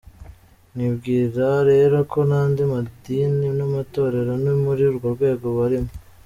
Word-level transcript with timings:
Nkibwira 0.73 1.47
rero 1.69 1.97
ko 2.11 2.19
n’andi 2.29 2.61
madini 2.71 3.47
n’amatorero 3.57 4.33
ni 4.43 4.53
muri 4.63 4.81
urwo 4.89 5.07
rwego 5.15 5.47
barimo. 5.57 5.91